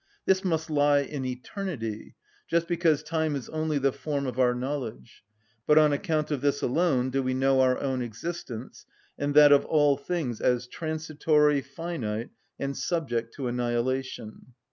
[0.25, 2.15] This must lie in eternity,
[2.47, 5.23] just because time is only the form of our knowledge;
[5.67, 8.87] but on account of this alone do we know our own existence,
[9.19, 14.53] and that of all things as transitory, finite, and subject to annihilation.